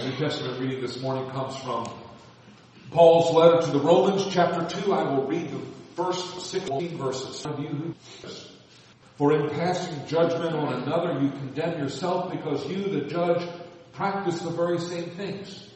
[0.00, 1.86] The New Testament reading this morning comes from
[2.90, 4.94] Paul's letter to the Romans, chapter 2.
[4.94, 5.60] I will read the
[5.94, 7.46] first 16 verses.
[9.16, 13.46] For in passing judgment on another, you condemn yourself because you, the judge,
[13.92, 15.68] practice the very same things.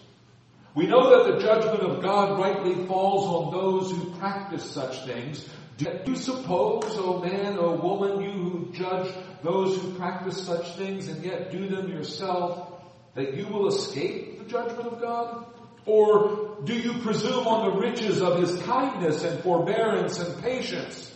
[0.75, 5.47] We know that the judgment of God rightly falls on those who practice such things.
[5.77, 9.13] Do you suppose, O man, O woman, you who judge
[9.43, 12.71] those who practice such things and yet do them yourself,
[13.15, 15.47] that you will escape the judgment of God?
[15.87, 21.15] Or do you presume on the riches of his kindness and forbearance and patience,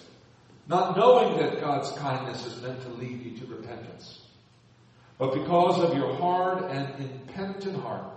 [0.66, 4.20] not knowing that God's kindness is meant to lead you to repentance?
[5.18, 8.12] But because of your hard and impenitent heart,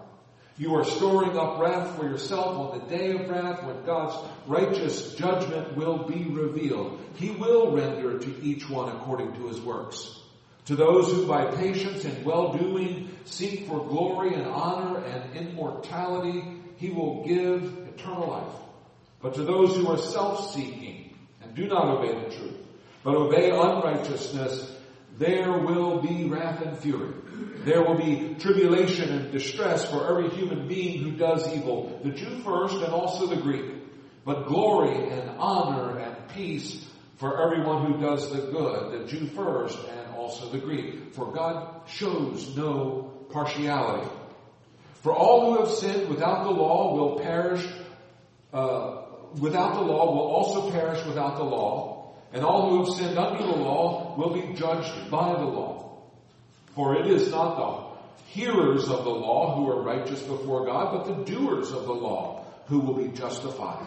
[0.58, 5.16] you are storing up wrath for yourself on the day of wrath when God's righteous
[5.16, 7.00] judgment will be revealed.
[7.16, 10.20] He will render to each one according to his works.
[10.66, 16.44] To those who by patience and well-doing seek for glory and honor and immortality,
[16.78, 18.54] he will give eternal life.
[19.22, 22.58] But to those who are self-seeking and do not obey the truth,
[23.04, 24.76] but obey unrighteousness,
[25.18, 27.14] there will be wrath and fury.
[27.64, 32.42] There will be tribulation and distress for every human being who does evil, the Jew
[32.44, 33.66] first and also the Greek.
[34.26, 39.78] But glory and honor and peace for everyone who does the good, the Jew first
[39.78, 41.14] and also the Greek.
[41.14, 44.08] For God shows no partiality.
[45.02, 47.66] For all who have sinned without the law will perish,
[48.54, 49.02] uh,
[49.40, 53.44] without the law will also perish without the law, and all who have sinned under
[53.44, 56.04] the law will be judged by the law.
[56.76, 61.06] For it is not the hearers of the law who are righteous before God, but
[61.06, 63.86] the doers of the law who will be justified.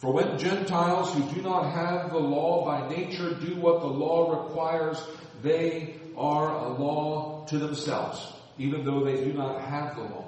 [0.00, 4.44] For when Gentiles who do not have the law by nature do what the law
[4.44, 4.98] requires,
[5.42, 10.26] they are a law to themselves, even though they do not have the law.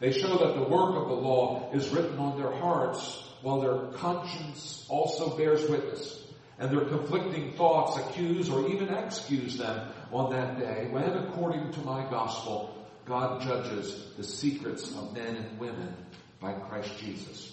[0.00, 3.92] They show that the work of the law is written on their hearts, while their
[3.98, 6.24] conscience also bears witness,
[6.58, 11.80] and their conflicting thoughts accuse or even excuse them on that day, when according to
[11.80, 12.74] my gospel,
[13.04, 15.94] God judges the secrets of men and women
[16.40, 17.52] by Christ Jesus.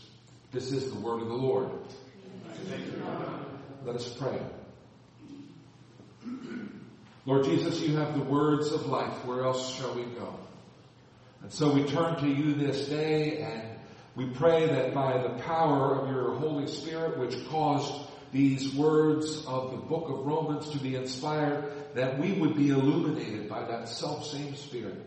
[0.51, 1.69] This is the word of the Lord.
[3.85, 4.39] Let us pray.
[7.25, 9.25] Lord Jesus, you have the words of life.
[9.25, 10.39] Where else shall we go?
[11.41, 13.75] And so we turn to you this day and
[14.15, 17.93] we pray that by the power of your Holy Spirit, which caused
[18.31, 23.49] these words of the book of Romans to be inspired, that we would be illuminated
[23.49, 25.05] by that self same Spirit,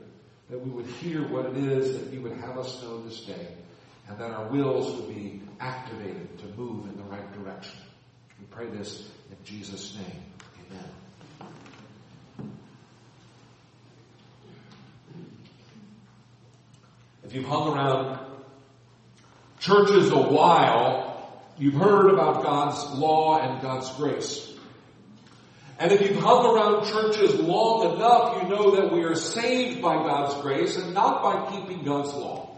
[0.51, 3.55] that we would hear what it is that you would have us know this day,
[4.09, 7.79] and that our wills would be activated to move in the right direction.
[8.39, 10.23] We pray this in Jesus' name.
[10.67, 10.91] Amen.
[17.29, 18.21] If you've hung around
[19.61, 24.51] churches a while, you've heard about God's law and God's grace.
[25.79, 29.97] And if you've hung around churches long enough, you know that we are saved by
[29.97, 32.57] God's grace and not by keeping God's law.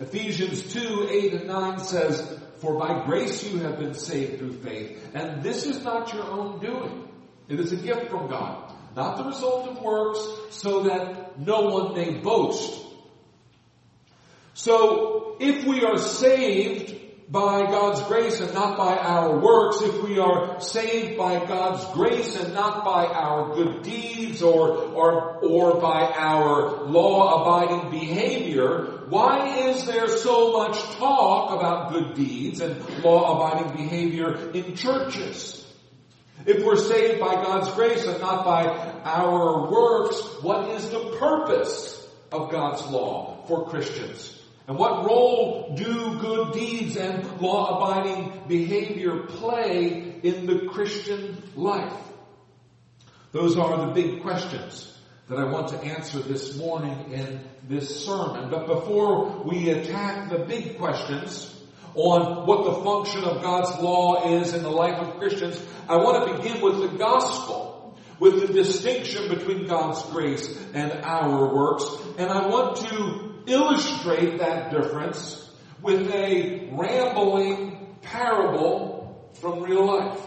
[0.00, 5.10] Ephesians 2, 8 and 9 says, For by grace you have been saved through faith,
[5.14, 7.08] and this is not your own doing.
[7.48, 11.94] It is a gift from God, not the result of works, so that no one
[11.94, 12.88] may boast.
[14.54, 17.00] So, if we are saved
[17.30, 22.34] by God's grace and not by our works, if we are saved by God's grace
[22.34, 29.86] and not by our good deeds or, or, or by our law-abiding behavior, why is
[29.86, 35.64] there so much talk about good deeds and law-abiding behavior in churches?
[36.46, 38.64] If we're saved by God's grace and not by
[39.04, 41.96] our works, what is the purpose
[42.32, 44.39] of God's law for Christians?
[44.68, 51.92] And what role do good deeds and law-abiding behavior play in the Christian life?
[53.32, 54.86] Those are the big questions
[55.28, 58.50] that I want to answer this morning in this sermon.
[58.50, 61.56] But before we attack the big questions
[61.94, 66.26] on what the function of God's law is in the life of Christians, I want
[66.26, 71.84] to begin with the gospel, with the distinction between God's grace and our works.
[72.18, 75.50] And I want to illustrate that difference
[75.82, 80.20] with a rambling parable from real life.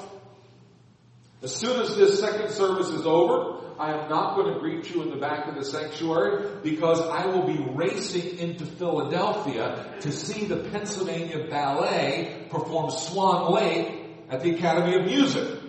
[1.42, 5.01] As soon as this second service is over, I am not going to greet you
[5.01, 10.45] in the back of the sanctuary because I will be racing into Philadelphia to see
[10.45, 15.60] the Pennsylvania Ballet perform Swan Lake at the Academy of Music.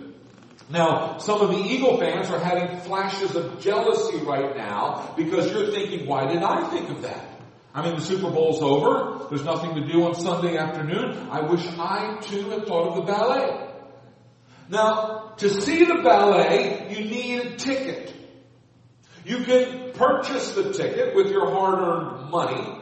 [0.69, 5.71] Now, some of the Eagle fans are having flashes of jealousy right now because you're
[5.71, 7.34] thinking, why did I think of that?
[7.75, 9.27] I mean, the Super Bowl's over.
[9.29, 11.27] There's nothing to do on Sunday afternoon.
[11.29, 13.69] I wish I too had thought of the ballet.
[14.69, 18.13] Now, to see the ballet, you need a ticket.
[19.25, 22.79] You can purchase the ticket with your hard-earned money,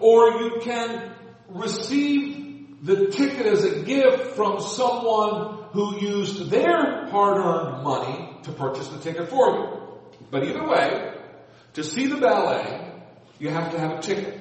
[0.00, 1.12] or you can
[1.50, 8.88] receive the ticket as a gift from someone who used their hard-earned money to purchase
[8.88, 9.78] the ticket for you.
[10.30, 11.14] But either way,
[11.74, 12.92] to see the ballet,
[13.42, 14.38] you have to have a ticket.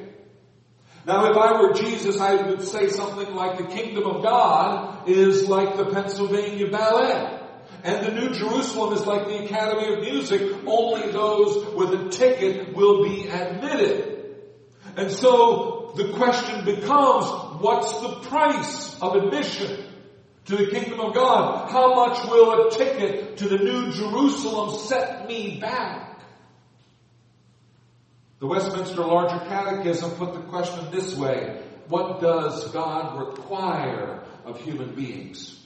[1.08, 5.50] Now if I were Jesus, I would say something like the kingdom of God is
[5.50, 7.40] like the Pennsylvania Ballet.
[7.84, 12.76] And the New Jerusalem is like the Academy of Music, only those with a ticket
[12.76, 14.36] will be admitted.
[14.96, 17.26] And so the question becomes,
[17.60, 19.84] what's the price of admission
[20.46, 21.72] to the kingdom of God?
[21.72, 26.11] How much will a ticket to the New Jerusalem set me back?
[28.42, 34.96] The Westminster Larger Catechism put the question this way, what does God require of human
[34.96, 35.64] beings?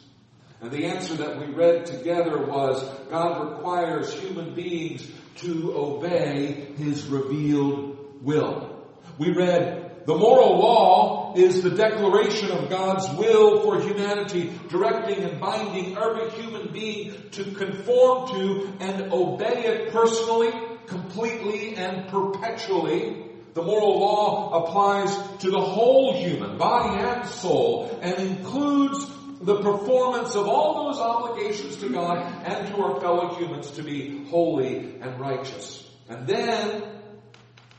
[0.60, 7.07] And the answer that we read together was God requires human beings to obey His
[7.07, 8.86] revealed will.
[9.18, 15.39] We read the moral law is the declaration of God's will for humanity, directing and
[15.39, 20.51] binding every human being to conform to and obey it personally
[20.88, 23.24] completely and perpetually.
[23.54, 29.06] The moral law applies to the whole human, body and soul, and includes
[29.42, 34.26] the performance of all those obligations to God and to our fellow humans to be
[34.26, 35.90] holy and righteous.
[36.10, 36.84] And then,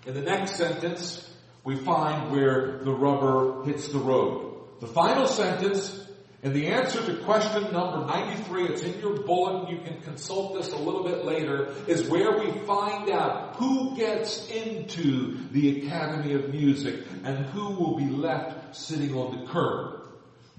[0.06, 1.28] in the next sentence,
[1.64, 4.54] we find where the rubber hits the road.
[4.80, 6.05] The final sentence
[6.42, 10.70] and the answer to question number 93, it's in your bulletin, you can consult this
[10.72, 16.50] a little bit later, is where we find out who gets into the Academy of
[16.50, 20.08] Music and who will be left sitting on the curb.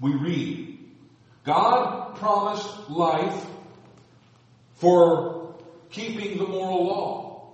[0.00, 0.78] We read,
[1.44, 3.46] God promised life
[4.74, 5.54] for
[5.90, 7.52] keeping the moral law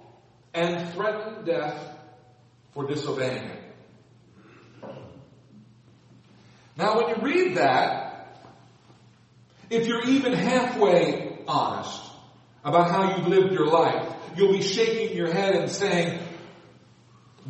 [0.54, 1.78] and threatened death
[2.72, 3.60] for disobeying it.
[6.76, 8.13] Now when you read that,
[9.74, 12.00] if you're even halfway honest
[12.64, 16.18] about how you've lived your life, you'll be shaking your head and saying,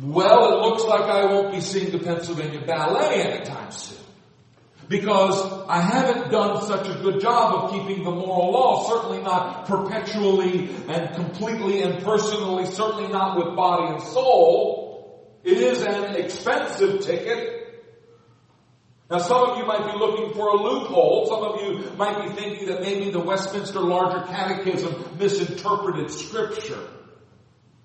[0.01, 3.97] well, it looks like I won't be seeing the Pennsylvania Ballet anytime soon.
[4.89, 9.65] Because I haven't done such a good job of keeping the moral law, certainly not
[9.65, 15.31] perpetually and completely and personally, certainly not with body and soul.
[15.43, 17.54] It is an expensive ticket.
[19.09, 21.27] Now some of you might be looking for a loophole.
[21.27, 26.87] Some of you might be thinking that maybe the Westminster Larger Catechism misinterpreted scripture.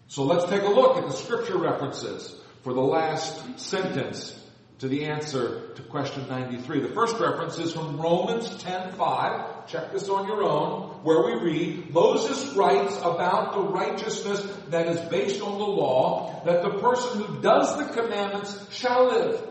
[0.07, 4.37] So let's take a look at the scripture references for the last sentence
[4.79, 6.81] to the answer to question 93.
[6.81, 9.67] The first reference is from Romans 10:5.
[9.67, 15.01] Check this on your own, where we read, Moses writes about the righteousness that is
[15.11, 19.47] based on the law, that the person who does the commandments shall live.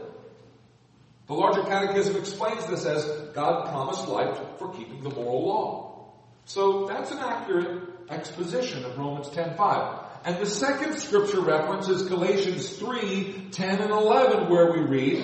[1.29, 3.05] The larger catechism explains this as
[3.35, 6.11] God promised life for keeping the moral law.
[6.45, 9.99] So that's an accurate exposition of Romans 10:5.
[10.25, 15.23] And the second scripture reference is Galatians 3, 10 and 11 where we read,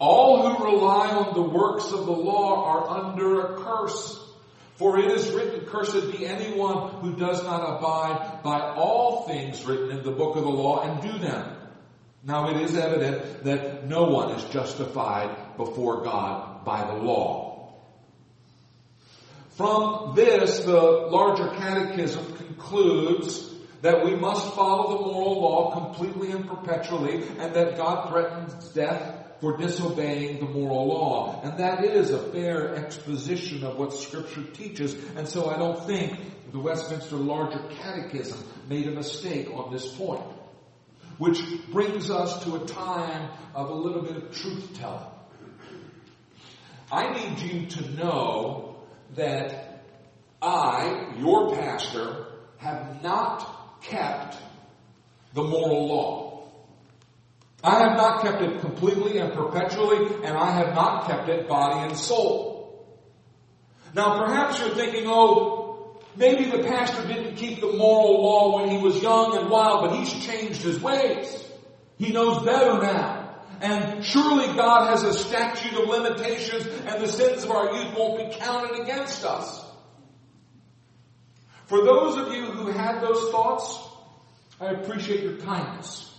[0.00, 4.20] All who rely on the works of the law are under a curse.
[4.74, 9.96] For it is written, cursed be anyone who does not abide by all things written
[9.96, 11.57] in the book of the law and do them.
[12.24, 17.74] Now it is evident that no one is justified before God by the law.
[19.56, 23.44] From this, the larger catechism concludes
[23.82, 29.18] that we must follow the moral law completely and perpetually and that God threatens death
[29.40, 31.40] for disobeying the moral law.
[31.42, 34.94] And that is a fair exposition of what scripture teaches.
[35.16, 36.18] And so I don't think
[36.52, 40.22] the Westminster Larger Catechism made a mistake on this point.
[41.18, 45.04] Which brings us to a time of a little bit of truth telling.
[46.90, 48.76] I need you to know
[49.16, 49.84] that
[50.40, 52.26] I, your pastor,
[52.58, 54.36] have not kept
[55.34, 56.28] the moral law.
[57.62, 61.88] I have not kept it completely and perpetually, and I have not kept it body
[61.88, 62.86] and soul.
[63.94, 65.57] Now perhaps you're thinking, oh,
[66.18, 69.98] Maybe the pastor didn't keep the moral law when he was young and wild, but
[69.98, 71.44] he's changed his ways.
[71.96, 73.36] He knows better now.
[73.60, 78.18] And surely God has a statute of limitations and the sins of our youth won't
[78.18, 79.64] be counted against us.
[81.66, 83.78] For those of you who had those thoughts,
[84.60, 86.12] I appreciate your kindness.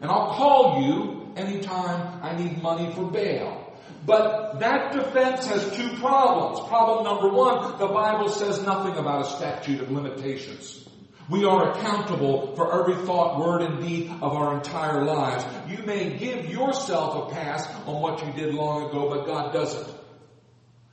[0.00, 3.63] And I'll call you anytime I need money for bail.
[4.06, 6.60] But that defense has two problems.
[6.68, 10.86] Problem number one, the Bible says nothing about a statute of limitations.
[11.28, 15.44] We are accountable for every thought, word, and deed of our entire lives.
[15.68, 19.88] You may give yourself a pass on what you did long ago, but God doesn't.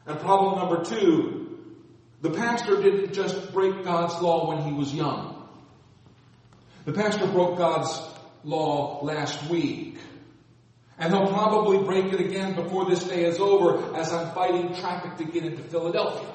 [0.05, 1.60] And problem number two,
[2.21, 5.50] the pastor didn't just break God's law when he was young.
[6.86, 8.01] The pastor broke God's
[8.43, 9.98] law last week.
[11.01, 15.17] And he'll probably break it again before this day is over as I'm fighting traffic
[15.17, 16.29] to get into Philadelphia.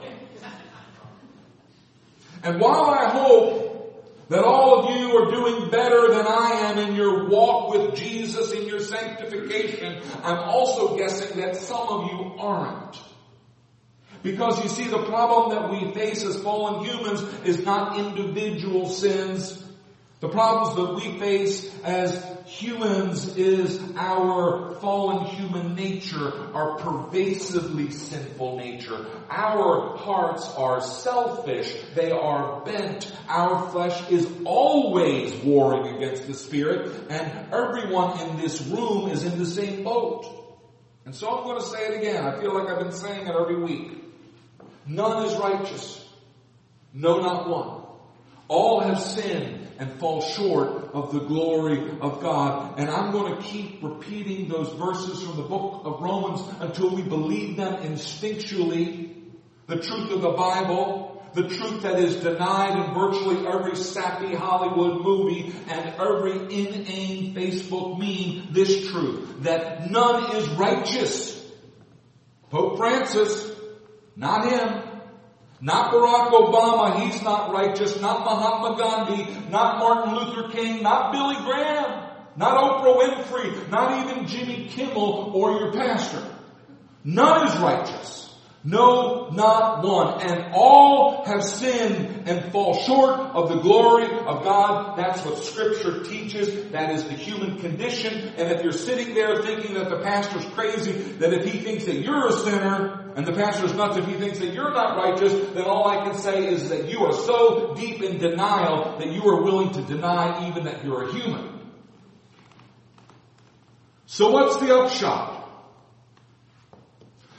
[2.42, 6.96] And while I hope that all of you are doing better than I am in
[6.96, 12.98] your walk with Jesus, in your sanctification, I'm also guessing that some of you aren't.
[14.24, 19.62] Because you see, the problem that we face as fallen humans is not individual sins.
[20.18, 28.56] The problems that we face as humans is our fallen human nature, our pervasively sinful
[28.56, 29.04] nature.
[29.28, 31.76] Our hearts are selfish.
[31.94, 33.14] They are bent.
[33.28, 39.38] Our flesh is always warring against the Spirit, and everyone in this room is in
[39.38, 40.32] the same boat.
[41.04, 42.24] And so I'm going to say it again.
[42.24, 44.02] I feel like I've been saying it every week.
[44.86, 46.02] None is righteous.
[46.94, 47.75] No, not one.
[48.48, 52.78] All have sinned and fall short of the glory of God.
[52.78, 57.02] And I'm going to keep repeating those verses from the book of Romans until we
[57.02, 59.14] believe them instinctually.
[59.66, 65.02] The truth of the Bible, the truth that is denied in virtually every sappy Hollywood
[65.02, 71.34] movie and every inane Facebook meme, this truth, that none is righteous.
[72.48, 73.56] Pope Francis
[74.16, 74.82] not him.
[75.60, 78.00] Not Barack Obama, he's not righteous.
[78.00, 79.50] Not Mahatma Gandhi.
[79.50, 80.82] Not Martin Luther King.
[80.82, 82.10] Not Billy Graham.
[82.36, 83.70] Not Oprah Winfrey.
[83.70, 86.22] Not even Jimmy Kimmel or your pastor.
[87.04, 88.25] None is righteous.
[88.66, 90.22] No, not one.
[90.22, 94.98] And all have sinned and fall short of the glory of God.
[94.98, 96.72] That's what scripture teaches.
[96.72, 98.12] That is the human condition.
[98.36, 102.00] And if you're sitting there thinking that the pastor's crazy, that if he thinks that
[102.00, 105.64] you're a sinner, and the pastor's nuts if he thinks that you're not righteous, then
[105.64, 109.44] all I can say is that you are so deep in denial that you are
[109.44, 111.60] willing to deny even that you're a human.
[114.06, 115.35] So what's the upshot?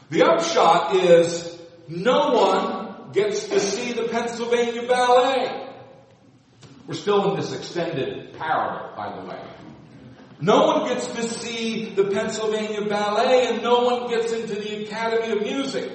[0.10, 5.68] The upshot is no one gets to see the Pennsylvania Ballet.
[6.86, 9.42] We're still in this extended parable, by the way.
[10.40, 15.34] No one gets to see the Pennsylvania Ballet and no one gets into the Academy
[15.34, 15.92] of Music.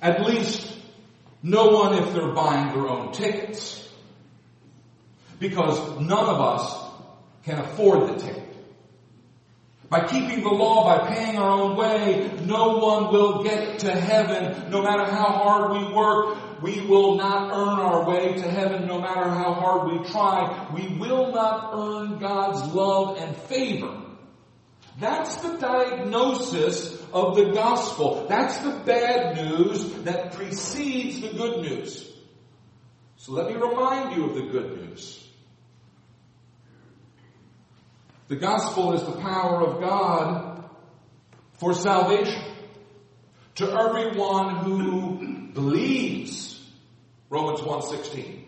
[0.00, 0.72] At least
[1.42, 3.88] no one if they're buying their own tickets.
[5.38, 6.92] Because none of us
[7.44, 8.49] can afford the ticket.
[9.90, 14.70] By keeping the law, by paying our own way, no one will get to heaven
[14.70, 16.62] no matter how hard we work.
[16.62, 20.68] We will not earn our way to heaven no matter how hard we try.
[20.72, 24.00] We will not earn God's love and favor.
[25.00, 28.26] That's the diagnosis of the gospel.
[28.28, 32.08] That's the bad news that precedes the good news.
[33.16, 35.19] So let me remind you of the good news.
[38.30, 40.64] The gospel is the power of God
[41.54, 42.44] for salvation
[43.56, 46.64] to everyone who believes.
[47.28, 48.44] Romans 1:16.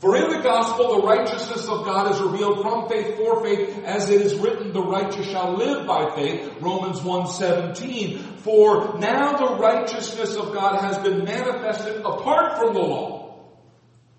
[0.00, 4.10] For in the gospel the righteousness of God is revealed from faith for faith as
[4.10, 10.34] it is written the righteous shall live by faith Romans 1:17 for now the righteousness
[10.34, 13.36] of God has been manifested apart from the law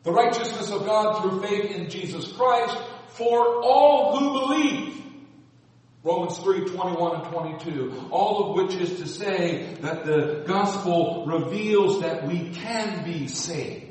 [0.03, 2.77] the righteousness of God through faith in Jesus Christ
[3.17, 4.93] for all who believe.
[6.03, 8.07] Romans 3, 21 and 22.
[8.11, 13.87] All of which is to say that the gospel reveals that we can be saved.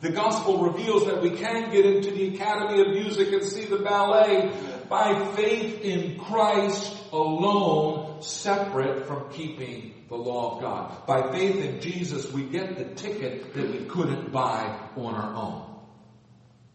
[0.00, 3.78] The gospel reveals that we can get into the Academy of Music and see the
[3.78, 4.50] ballet
[4.88, 11.06] by faith in Christ alone, separate from keeping the law of God.
[11.06, 15.70] By faith in Jesus, we get the ticket that we couldn't buy on our own.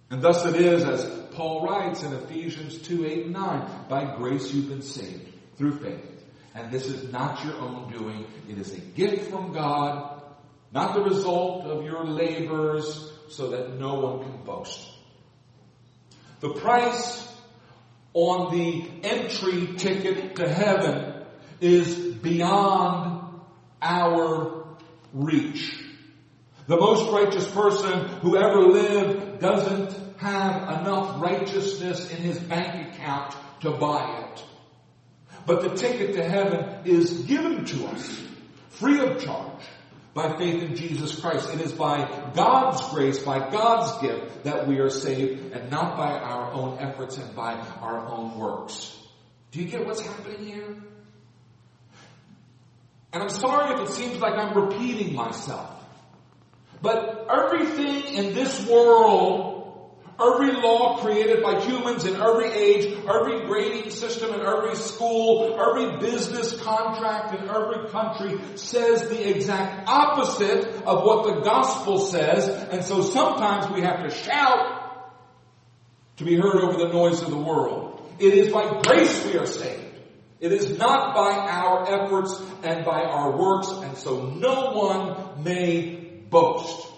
[0.09, 4.53] And thus it is, as Paul writes in Ephesians 2, 8, and 9, by grace
[4.53, 6.23] you've been saved through faith.
[6.53, 8.25] And this is not your own doing.
[8.49, 10.23] It is a gift from God,
[10.71, 14.89] not the result of your labors, so that no one can boast.
[16.39, 17.27] The price
[18.13, 21.25] on the entry ticket to heaven
[21.59, 23.41] is beyond
[23.81, 24.65] our
[25.13, 25.77] reach.
[26.67, 33.35] The most righteous person who ever lived doesn't have enough righteousness in his bank account
[33.61, 34.43] to buy it.
[35.45, 38.21] But the ticket to heaven is given to us
[38.69, 39.61] free of charge
[40.15, 41.53] by faith in Jesus Christ.
[41.53, 46.13] It is by God's grace, by God's gift that we are saved and not by
[46.13, 48.97] our own efforts and by our own works.
[49.51, 50.75] Do you get what's happening here?
[53.13, 55.71] And I'm sorry if it seems like I'm repeating myself.
[56.81, 59.54] But everything in this world
[60.17, 65.99] Every law created by humans in every age, every grading system in every school, every
[65.99, 72.47] business contract in every country says the exact opposite of what the gospel says.
[72.47, 74.81] And so sometimes we have to shout
[76.17, 78.01] to be heard over the noise of the world.
[78.17, 79.81] It is by grace we are saved.
[80.39, 85.95] It is not by our efforts and by our works, and so no one may
[86.29, 86.94] boast.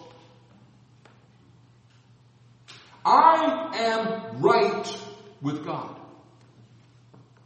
[3.07, 4.97] I am right
[5.41, 5.97] with God.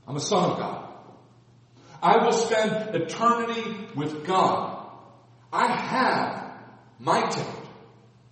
[0.08, 0.88] I'm a son of God.
[2.02, 4.88] I will spend eternity with God.
[5.54, 6.54] I have
[6.98, 7.62] my ticket.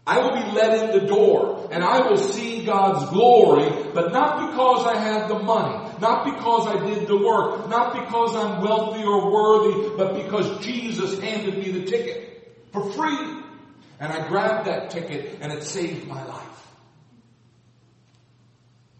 [0.08, 4.50] I will be let in the door and I will see God's glory, but not
[4.50, 9.04] because I have the money, not because I did the work, not because I'm wealthy
[9.04, 13.44] or worthy, but because Jesus handed me the ticket for free.
[14.00, 16.69] And I grabbed that ticket and it saved my life.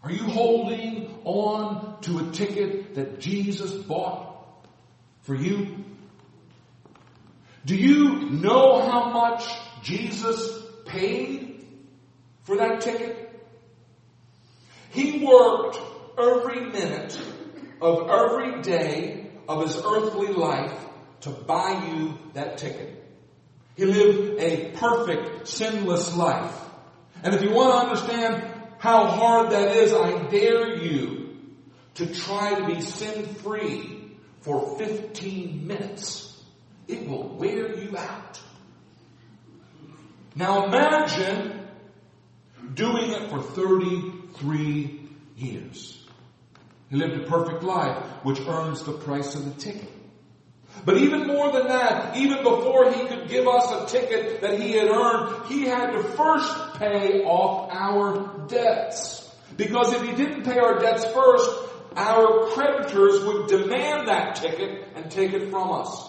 [0.02, 4.34] Are you holding on to a ticket that Jesus bought
[5.22, 5.84] for you?
[7.66, 9.46] Do you know how much
[9.82, 11.66] Jesus paid
[12.44, 13.26] for that ticket?
[14.90, 15.78] He worked
[16.18, 17.20] every minute
[17.80, 20.74] of every day of his earthly life
[21.20, 22.96] to buy you that ticket.
[23.76, 26.54] He lived a perfect, sinless life.
[27.22, 28.49] And if you want to understand
[28.80, 31.36] how hard that is, I dare you
[31.96, 36.42] to try to be sin free for 15 minutes.
[36.88, 38.40] It will wear you out.
[40.34, 41.68] Now imagine
[42.72, 46.02] doing it for 33 years.
[46.88, 49.92] He lived a perfect life, which earns the price of the ticket.
[50.84, 54.72] But even more than that, even before he could give us a ticket that he
[54.72, 59.28] had earned, he had to first pay off our debts.
[59.56, 61.50] Because if he didn't pay our debts first,
[61.96, 66.08] our creditors would demand that ticket and take it from us.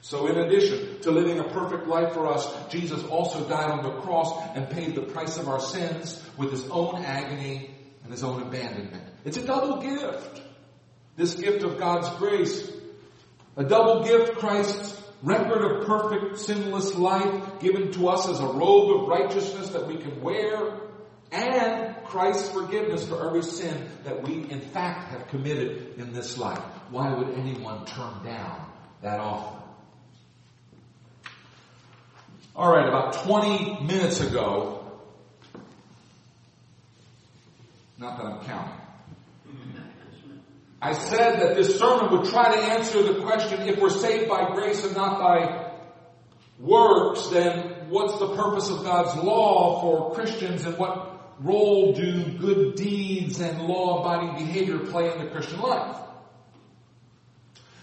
[0.00, 4.00] So in addition to living a perfect life for us, Jesus also died on the
[4.00, 8.42] cross and paid the price of our sins with his own agony and his own
[8.42, 9.04] abandonment.
[9.24, 10.42] It's a double gift.
[11.16, 12.70] This gift of God's grace
[13.58, 19.02] a double gift, Christ's record of perfect sinless life given to us as a robe
[19.02, 20.78] of righteousness that we can wear
[21.32, 26.62] and Christ's forgiveness for every sin that we in fact have committed in this life.
[26.90, 28.70] Why would anyone turn down
[29.02, 29.56] that offer?
[32.56, 34.84] Alright, about 20 minutes ago,
[37.98, 38.80] not that I'm counting,
[40.80, 44.54] I said that this sermon would try to answer the question, if we're saved by
[44.54, 45.72] grace and not by
[46.60, 52.76] works, then what's the purpose of God's law for Christians and what role do good
[52.76, 55.96] deeds and law-abiding behavior play in the Christian life?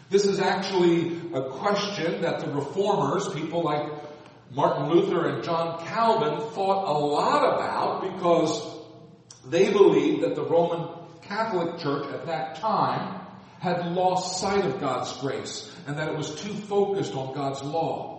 [0.09, 3.91] This is actually a question that the reformers, people like
[4.51, 8.77] Martin Luther and John Calvin, thought a lot about because
[9.47, 10.94] they believed that the Roman
[11.27, 13.21] Catholic Church at that time
[13.59, 18.15] had lost sight of God's grace and that it was too focused on God's law.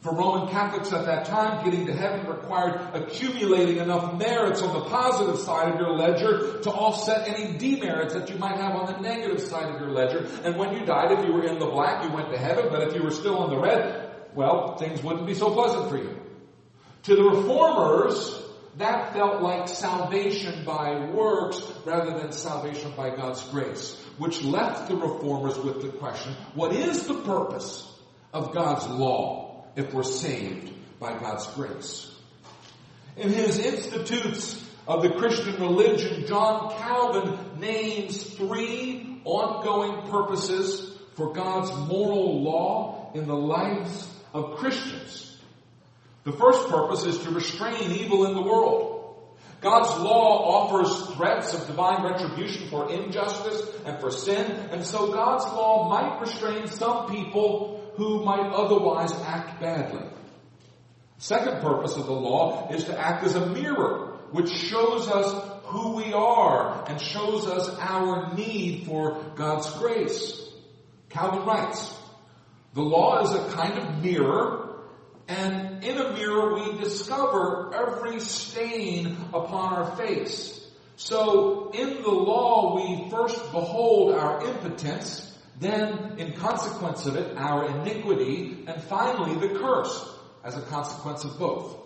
[0.00, 4.88] For Roman Catholics at that time, getting to heaven required accumulating enough merits on the
[4.88, 9.00] positive side of your ledger to offset any demerits that you might have on the
[9.00, 10.24] negative side of your ledger.
[10.44, 12.86] And when you died, if you were in the black, you went to heaven, but
[12.86, 16.16] if you were still in the red, well, things wouldn't be so pleasant for you.
[17.04, 18.40] To the reformers,
[18.78, 24.96] that felt like salvation by works rather than salvation by God's grace, which left the
[24.96, 27.92] reformers with the question, what is the purpose
[28.32, 32.14] of God's law if we're saved by God's grace?
[33.16, 41.70] In his Institutes of the Christian Religion, John Calvin names three ongoing purposes for God's
[41.88, 45.27] moral law in the lives of Christians.
[46.28, 49.28] The first purpose is to restrain evil in the world.
[49.62, 55.46] God's law offers threats of divine retribution for injustice and for sin, and so God's
[55.46, 60.06] law might restrain some people who might otherwise act badly.
[61.16, 65.96] Second purpose of the law is to act as a mirror, which shows us who
[65.96, 70.46] we are and shows us our need for God's grace.
[71.08, 71.98] Calvin writes,
[72.74, 74.67] the law is a kind of mirror,
[75.28, 80.54] and in a mirror we discover every stain upon our face.
[80.96, 87.68] So in the law we first behold our impotence, then in consequence of it our
[87.80, 90.08] iniquity, and finally the curse
[90.42, 91.76] as a consequence of both.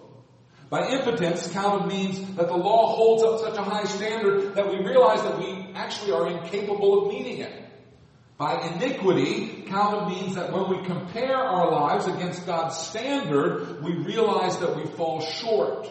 [0.71, 4.79] By impotence, Calvin means that the law holds up such a high standard that we
[4.79, 7.53] realize that we actually are incapable of meeting it.
[8.43, 14.59] By iniquity, Calvin means that when we compare our lives against God's standard, we realize
[14.59, 15.89] that we fall short.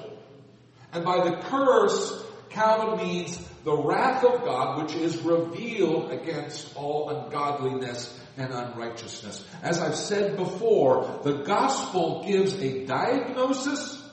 [0.91, 7.09] And by the curse, Calvin means the wrath of God which is revealed against all
[7.09, 9.47] ungodliness and unrighteousness.
[9.63, 14.05] As I've said before, the gospel gives a diagnosis,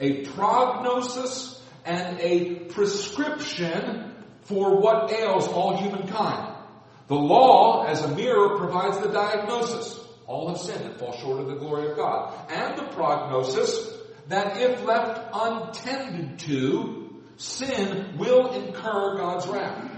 [0.00, 6.55] a prognosis, and a prescription for what ails all humankind.
[7.08, 10.00] The law, as a mirror, provides the diagnosis.
[10.26, 12.50] All have sinned and fall short of the glory of God.
[12.50, 13.92] And the prognosis
[14.28, 19.92] that if left untended to, sin will incur God's wrath.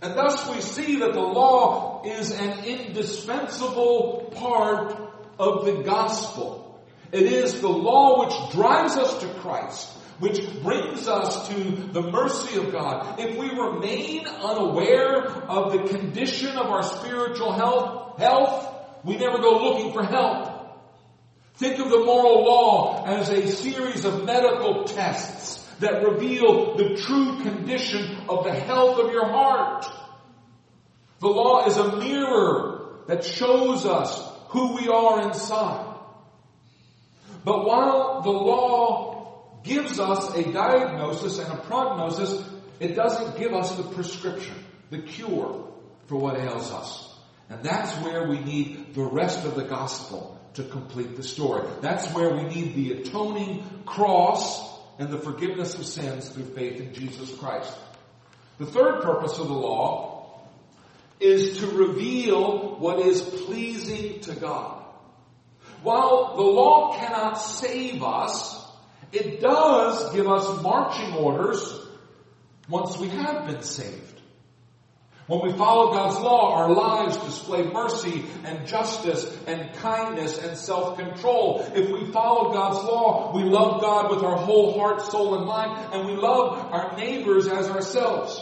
[0.00, 4.96] And thus we see that the law is an indispensable part
[5.38, 6.82] of the gospel.
[7.12, 11.54] It is the law which drives us to Christ which brings us to
[11.92, 13.18] the mercy of God.
[13.18, 18.74] If we remain unaware of the condition of our spiritual health, health,
[19.04, 20.54] we never go looking for help.
[21.56, 27.42] Think of the moral law as a series of medical tests that reveal the true
[27.42, 29.86] condition of the health of your heart.
[31.20, 35.96] The law is a mirror that shows us who we are inside.
[37.44, 39.23] But while the law
[39.64, 42.46] gives us a diagnosis and a prognosis,
[42.78, 44.54] it doesn't give us the prescription,
[44.90, 45.68] the cure
[46.06, 47.14] for what ails us.
[47.48, 51.68] And that's where we need the rest of the gospel to complete the story.
[51.80, 56.94] That's where we need the atoning cross and the forgiveness of sins through faith in
[56.94, 57.76] Jesus Christ.
[58.58, 60.40] The third purpose of the law
[61.18, 64.84] is to reveal what is pleasing to God.
[65.82, 68.63] While the law cannot save us,
[69.14, 71.80] it does give us marching orders
[72.68, 74.14] once we have been saved.
[75.26, 81.72] When we follow God's law, our lives display mercy and justice and kindness and self-control.
[81.74, 85.94] If we follow God's law, we love God with our whole heart, soul, and mind,
[85.94, 88.38] and we love our neighbors as ourselves.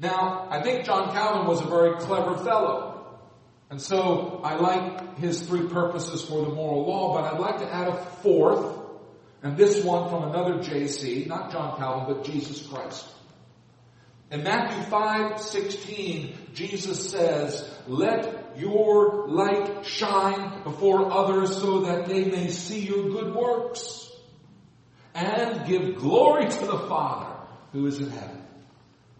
[0.00, 2.97] Now, I think John Calvin was a very clever fellow.
[3.70, 7.72] And so I like his three purposes for the moral law, but I'd like to
[7.72, 8.78] add a fourth,
[9.42, 13.06] and this one from another JC, not John Calvin, but Jesus Christ.
[14.30, 22.24] In Matthew 5, 16, Jesus says, let your light shine before others so that they
[22.24, 24.10] may see your good works
[25.14, 27.36] and give glory to the Father
[27.72, 28.42] who is in heaven.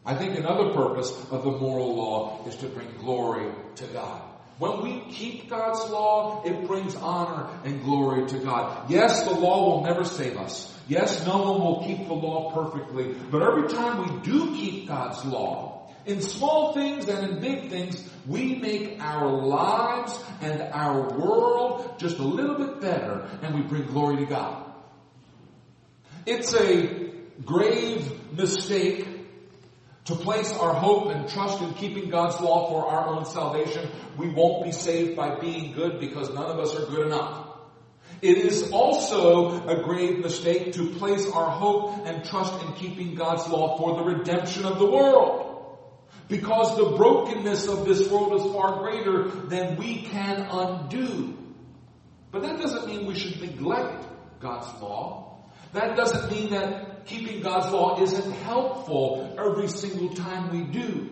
[0.04, 4.27] I think another purpose of the moral law is to bring glory to God.
[4.58, 8.90] When we keep God's law, it brings honor and glory to God.
[8.90, 10.74] Yes, the law will never save us.
[10.88, 13.14] Yes, no one will keep the law perfectly.
[13.30, 18.02] But every time we do keep God's law, in small things and in big things,
[18.26, 23.86] we make our lives and our world just a little bit better and we bring
[23.86, 24.64] glory to God.
[26.26, 27.10] It's a
[27.44, 29.17] grave mistake
[30.08, 33.90] to place our hope and trust in keeping God's law for our own salvation.
[34.16, 37.46] We won't be saved by being good because none of us are good enough.
[38.22, 43.46] It is also a grave mistake to place our hope and trust in keeping God's
[43.48, 45.76] law for the redemption of the world.
[46.26, 51.36] Because the brokenness of this world is far greater than we can undo.
[52.30, 54.06] But that doesn't mean we should neglect
[54.40, 55.44] God's law.
[55.74, 61.10] That doesn't mean that keeping God's law isn't helpful every single time we do.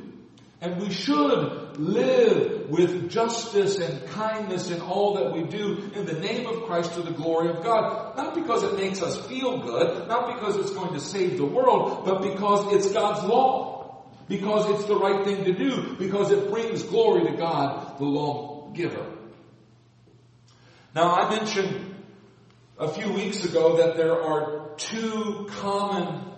[0.61, 6.15] And we should live with justice and kindness in all that we do in the
[6.15, 8.17] name of Christ to the glory of God.
[8.17, 12.07] Not because it makes us feel good, not because it's going to save the world,
[12.07, 14.03] but because it's God's law.
[14.29, 15.95] Because it's the right thing to do.
[15.99, 19.07] Because it brings glory to God, the lawgiver.
[20.95, 21.96] Now I mentioned
[22.79, 26.33] a few weeks ago that there are two common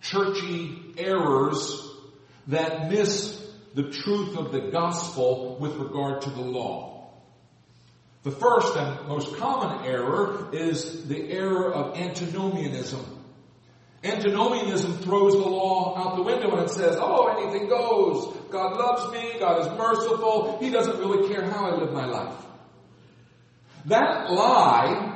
[0.00, 1.90] churchy errors
[2.46, 7.12] that miss the truth of the gospel with regard to the law.
[8.22, 13.04] The first and most common error is the error of antinomianism.
[14.04, 18.36] Antinomianism throws the law out the window and it says, oh, anything goes.
[18.50, 19.38] God loves me.
[19.40, 20.58] God is merciful.
[20.60, 22.34] He doesn't really care how I live my life.
[23.86, 25.07] That lie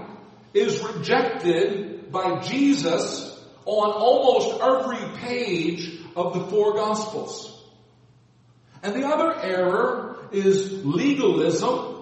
[0.55, 3.29] is rejected by Jesus
[3.65, 7.49] on almost every page of the four gospels.
[8.83, 11.93] And the other error is legalism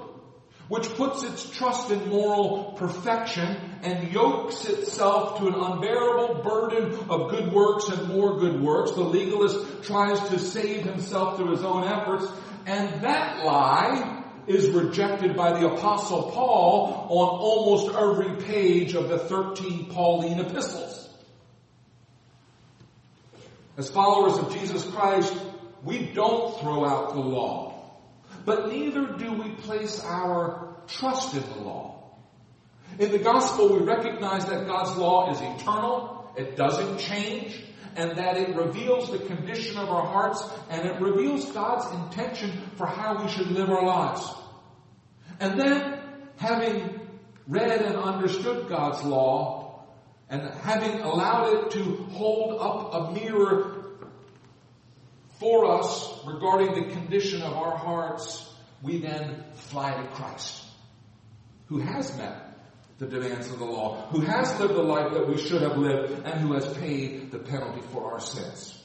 [0.70, 7.28] which puts its trust in moral perfection and yokes itself to an unbearable burden of
[7.28, 8.92] good works and more good works.
[8.92, 12.24] The legalist tries to save himself through his own efforts,
[12.66, 19.18] and that lie is rejected by the apostle Paul on almost every page of the
[19.18, 21.08] 13 Pauline epistles.
[23.76, 25.34] As followers of Jesus Christ,
[25.82, 27.70] we don't throw out the law.
[28.44, 31.90] But neither do we place our trust in the law.
[32.98, 37.62] In the gospel, we recognize that God's law is eternal, it doesn't change,
[37.96, 42.86] and that it reveals the condition of our hearts and it reveals God's intention for
[42.86, 44.32] how we should live our lives.
[45.38, 46.00] And then,
[46.36, 47.00] having
[47.48, 49.84] read and understood God's law
[50.28, 53.76] and having allowed it to hold up a mirror
[55.38, 58.48] for us regarding the condition of our hearts,
[58.82, 60.62] we then fly to Christ,
[61.66, 62.49] who has met
[63.00, 66.26] the demands of the law, who has lived the life that we should have lived,
[66.26, 68.78] and who has paid the penalty for our sins.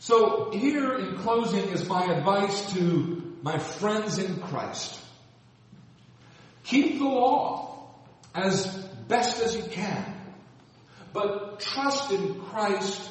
[0.00, 5.00] So here in closing is my advice to my friends in Christ.
[6.64, 7.94] Keep the law
[8.34, 8.66] as
[9.06, 10.04] best as you can,
[11.12, 13.08] but trust in Christ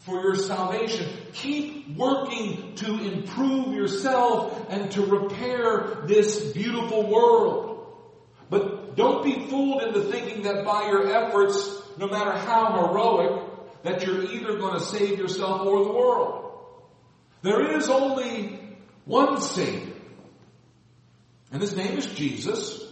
[0.00, 1.08] for your salvation.
[1.32, 7.72] Keep working to improve yourself and to repair this beautiful world.
[8.50, 13.42] But don't be fooled into thinking that by your efforts, no matter how heroic,
[13.82, 16.46] that you're either going to save yourself or the world.
[17.42, 18.58] There is only
[19.04, 19.94] one Savior.
[21.52, 22.82] And his name is Jesus.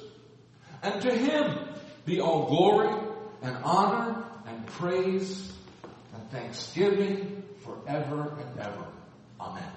[0.83, 2.95] And to him be all glory
[3.43, 5.53] and honor and praise
[6.15, 8.87] and thanksgiving forever and ever.
[9.41, 9.73] Amen.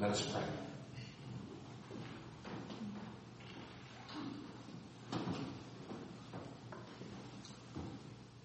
[0.00, 0.63] Let us pray.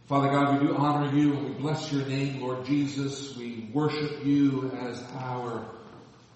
[0.09, 3.37] Father God, we do honor you and we bless your name, Lord Jesus.
[3.37, 5.69] We worship you as our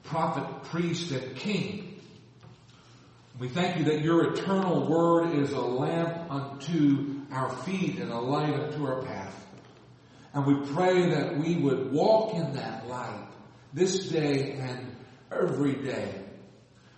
[0.04, 2.00] prophet, priest, and king.
[3.40, 8.20] We thank you that your eternal word is a lamp unto our feet and a
[8.20, 9.44] light unto our path.
[10.36, 13.28] And we pray that we would walk in that light
[13.74, 14.96] this day and
[15.32, 16.14] every day.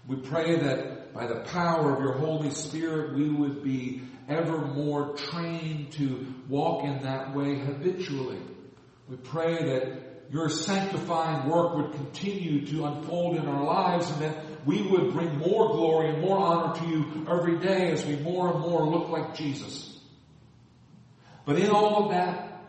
[0.09, 5.15] We pray that by the power of your Holy Spirit, we would be ever more
[5.15, 8.41] trained to walk in that way habitually.
[9.07, 14.65] We pray that your sanctifying work would continue to unfold in our lives and that
[14.65, 18.51] we would bring more glory and more honor to you every day as we more
[18.51, 19.99] and more look like Jesus.
[21.45, 22.63] But in all of that,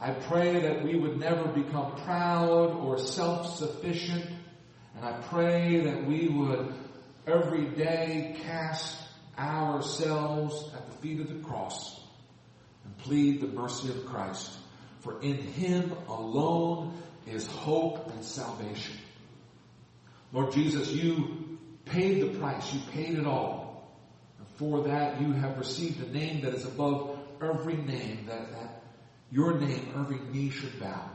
[0.00, 4.24] I pray that we would never become proud or self-sufficient.
[4.96, 6.72] And I pray that we would
[7.26, 9.05] every day cast
[9.38, 12.00] ourselves at the feet of the cross
[12.84, 14.58] and plead the mercy of Christ.
[15.00, 16.96] For in Him alone
[17.26, 18.96] is hope and salvation.
[20.32, 22.72] Lord Jesus, you paid the price.
[22.72, 23.90] You paid it all.
[24.38, 28.82] And for that you have received a name that is above every name that, that
[29.30, 31.10] your name, every knee should bow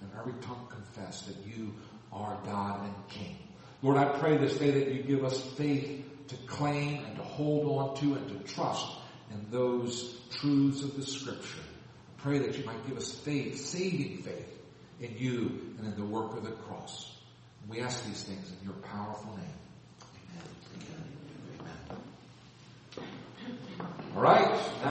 [0.00, 1.74] and every tongue confess that you
[2.12, 3.36] are God and King.
[3.82, 7.78] Lord, I pray this day that you give us faith to claim and to hold
[7.78, 8.86] on to and to trust
[9.30, 11.58] in those truths of the scripture.
[12.18, 14.58] Pray that you might give us faith, saving faith
[15.00, 17.16] in you and in the work of the cross.
[17.68, 19.46] We ask these things in your powerful name.
[20.30, 21.04] Amen.
[21.58, 23.12] Amen.
[23.88, 24.16] Amen.
[24.16, 24.70] All right.